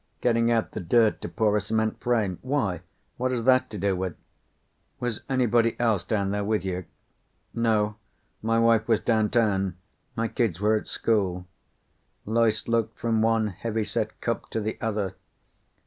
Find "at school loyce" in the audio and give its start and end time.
10.75-12.67